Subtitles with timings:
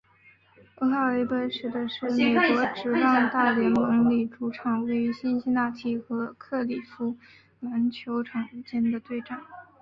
[0.77, 7.15] 俄亥俄杯指的是美国职棒大联盟里主场位于辛辛那提和克里夫
[7.59, 8.33] 兰球队
[8.65, 9.39] 间的对战。